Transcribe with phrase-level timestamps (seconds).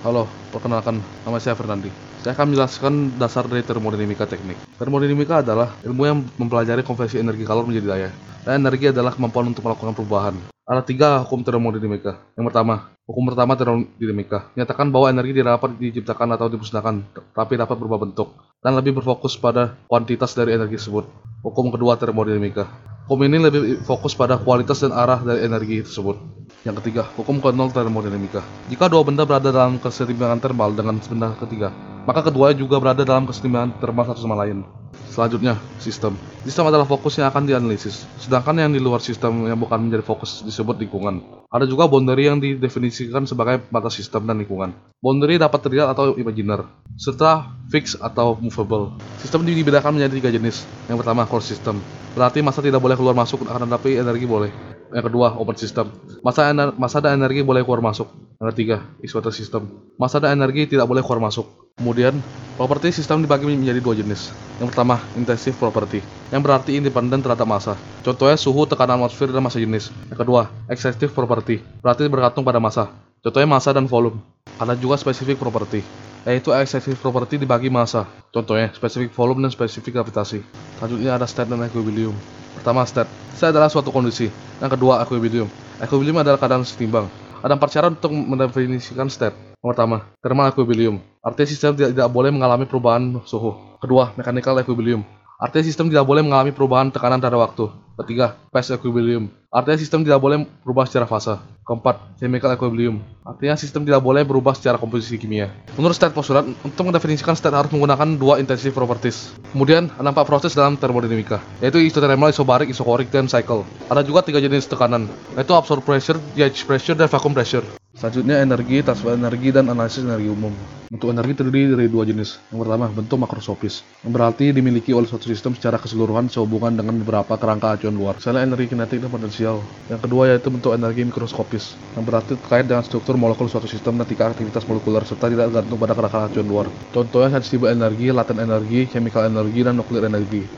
[0.00, 0.96] Halo, perkenalkan
[1.28, 1.92] nama saya Fernandi.
[2.24, 4.56] Saya akan menjelaskan dasar dari termodinamika teknik.
[4.80, 8.10] Termodinamika adalah ilmu yang mempelajari konversi energi kalor menjadi daya.
[8.40, 10.40] Dan energi adalah kemampuan untuk melakukan perubahan.
[10.64, 12.16] Ada tiga hukum termodinamika.
[12.32, 16.96] Yang pertama, hukum pertama termodinamika menyatakan bahwa energi tidak dapat diciptakan atau dimusnahkan,
[17.36, 18.32] tapi dapat berubah bentuk
[18.64, 21.12] dan lebih berfokus pada kuantitas dari energi tersebut.
[21.44, 22.64] Hukum kedua termodinamika.
[23.04, 26.39] Hukum ini lebih fokus pada kualitas dan arah dari energi tersebut.
[26.60, 28.44] Yang ketiga, hukum ke-0 termodinamika.
[28.68, 31.72] Jika dua benda berada dalam keseimbangan termal dengan benda ketiga,
[32.04, 34.60] maka keduanya juga berada dalam keseimbangan termal satu sama lain.
[35.08, 36.20] Selanjutnya, sistem.
[36.44, 40.44] Sistem adalah fokus yang akan dianalisis, sedangkan yang di luar sistem yang bukan menjadi fokus
[40.44, 41.24] disebut lingkungan.
[41.48, 44.76] Ada juga boundary yang didefinisikan sebagai batas sistem dan lingkungan.
[45.00, 46.68] Boundary dapat terlihat atau imajiner,
[47.00, 48.92] serta fix atau movable.
[49.24, 50.68] Sistem dibedakan menjadi tiga jenis.
[50.84, 51.80] Yang pertama, closed system.
[52.12, 54.52] Berarti masa tidak boleh keluar masuk, akan tetapi energi boleh.
[54.92, 55.88] Yang kedua, open system.
[56.20, 58.10] Masa, ener masa dan energi boleh keluar masuk.
[58.36, 59.70] Yang ketiga, isoter system.
[59.96, 61.72] Masa dan energi tidak boleh keluar masuk.
[61.80, 62.20] Kemudian,
[62.60, 64.34] properti sistem dibagi menjadi dua jenis.
[64.60, 67.78] Yang pertama, intensive property, yang berarti independen terhadap massa.
[68.04, 69.88] Contohnya suhu, tekanan atmosfer, dan massa jenis.
[70.12, 72.92] Yang kedua, excessive property, berarti bergantung pada massa.
[73.24, 74.20] Contohnya massa dan volume.
[74.60, 75.80] Ada juga specific property,
[76.28, 78.04] yaitu excessive property dibagi massa.
[78.30, 80.44] Contohnya specific volume dan specific gravitasi.
[80.78, 82.14] Selanjutnya ada state dan equilibrium.
[82.56, 83.08] Pertama, state.
[83.36, 84.28] State adalah suatu kondisi.
[84.60, 85.48] Yang kedua, equilibrium.
[85.80, 87.08] Equilibrium adalah keadaan setimbang.
[87.40, 89.32] Ada empat cara untuk mendefinisikan state.
[89.64, 91.00] Yang pertama, thermal equilibrium.
[91.24, 93.56] Artinya sistem tidak, tidak boleh mengalami perubahan suhu.
[93.80, 95.00] Kedua, mechanical equilibrium.
[95.40, 97.72] Artinya sistem tidak boleh mengalami perubahan tekanan pada waktu.
[98.04, 99.32] Ketiga, phase equilibrium.
[99.50, 101.34] Artinya sistem tidak boleh berubah secara fase.
[101.66, 103.02] Keempat, chemical equilibrium.
[103.26, 105.50] Artinya sistem tidak boleh berubah secara komposisi kimia.
[105.74, 109.34] Menurut state postulat, untuk mendefinisikan state harus menggunakan dua intensive properties.
[109.50, 113.66] Kemudian, ada empat proses dalam termodinamika, yaitu isothermal, isobarik, isokorik, dan cycle.
[113.90, 117.66] Ada juga tiga jenis tekanan, yaitu absorb pressure, gauge pressure, dan vacuum pressure.
[118.00, 120.56] Selanjutnya energi, transfer energi, dan analisis energi umum.
[120.88, 122.40] Bentuk energi terdiri dari dua jenis.
[122.48, 127.36] Yang pertama, bentuk makroskopis, yang berarti dimiliki oleh suatu sistem secara keseluruhan sehubungan dengan beberapa
[127.36, 128.16] kerangka acuan luar.
[128.16, 129.60] Misalnya energi kinetik dan potensial.
[129.92, 134.08] Yang kedua yaitu bentuk energi mikroskopis, yang berarti terkait dengan struktur molekul suatu sistem dan
[134.08, 136.66] tingkat aktivitas molekuler serta tidak tergantung pada kerangka acuan luar.
[136.96, 140.48] Contohnya sensitif energi, latent energi, chemical energi, dan nuklir energi.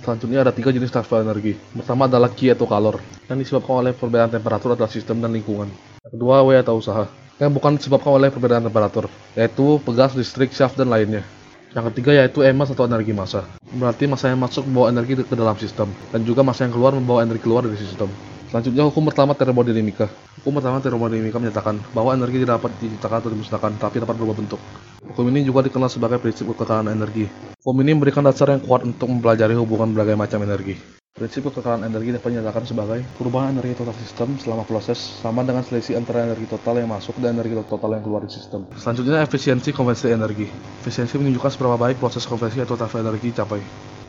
[0.00, 1.52] Selanjutnya ada tiga jenis transfer energi.
[1.52, 2.96] Pertama adalah Qi atau kalor,
[3.28, 5.68] yang disebabkan oleh perbedaan temperatur adalah sistem dan lingkungan.
[6.08, 7.04] Kedua, W atau usaha,
[7.36, 11.20] yang bukan disebabkan oleh perbedaan temperatur, yaitu pegas, listrik, shaft, dan lainnya.
[11.76, 13.44] Yang ketiga yaitu emas atau energi massa,
[13.76, 17.28] berarti massa yang masuk membawa energi ke dalam sistem, dan juga massa yang keluar membawa
[17.28, 18.08] energi keluar dari sistem.
[18.48, 20.08] Selanjutnya hukum pertama termodinamika.
[20.40, 24.60] Hukum pertama termodinamika menyatakan bahwa energi tidak dapat diciptakan atau dimusnahkan, tapi dapat berubah bentuk.
[25.12, 27.28] Hukum ini juga dikenal sebagai prinsip kekekalan energi.
[27.60, 30.80] Hukum ini memberikan dasar yang kuat untuk mempelajari hubungan berbagai macam energi.
[31.18, 35.98] Prinsip kekekalan energi dapat dinyatakan sebagai perubahan energi total sistem selama proses sama dengan selisih
[35.98, 38.62] antara energi total yang masuk dan energi total yang keluar dari sistem.
[38.78, 40.46] Selanjutnya efisiensi konversi energi.
[40.78, 43.58] Efisiensi menunjukkan seberapa baik proses konversi atau transfer energi dicapai.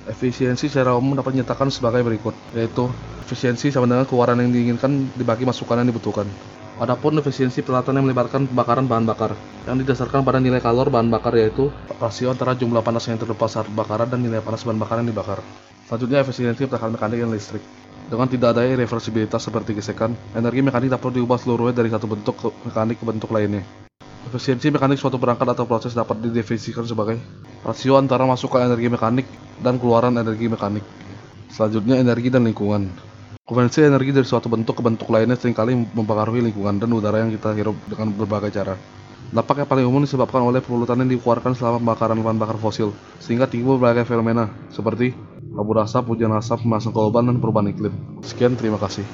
[0.06, 2.86] Efisiensi secara umum dapat dinyatakan sebagai berikut, yaitu
[3.26, 6.30] efisiensi sama dengan keluaran yang diinginkan dibagi masukan yang dibutuhkan.
[6.78, 9.34] Adapun efisiensi peralatan yang melibatkan pembakaran bahan bakar,
[9.66, 13.66] yang didasarkan pada nilai kalor bahan bakar yaitu rasio antara jumlah panas yang terlepas saat
[13.66, 15.42] pembakaran dan nilai panas bahan bakar yang dibakar.
[15.90, 17.66] Selanjutnya efisiensi pertahanan mekanik dan listrik.
[18.06, 22.46] Dengan tidak adanya reversibilitas seperti gesekan, energi mekanik dapat diubah seluruhnya dari satu bentuk ke
[22.70, 23.66] mekanik ke bentuk lainnya.
[24.30, 27.18] Efisiensi mekanik suatu perangkat atau proses dapat didefinisikan sebagai
[27.66, 29.26] rasio antara masukan energi mekanik
[29.66, 30.86] dan keluaran energi mekanik.
[31.50, 32.86] Selanjutnya energi dan lingkungan.
[33.42, 37.34] Konversi energi dari suatu bentuk ke bentuk lainnya sering kali mempengaruhi lingkungan dan udara yang
[37.34, 38.78] kita hirup dengan berbagai cara.
[39.30, 43.46] Dampak yang paling umum disebabkan oleh polutan yang dikeluarkan selama pembakaran bahan bakar fosil, sehingga
[43.46, 45.14] timbul berbagai fenomena seperti
[45.54, 47.94] kabut asap, hujan asap, pemanasan global, dan perubahan iklim.
[48.26, 49.06] Sekian, terima kasih.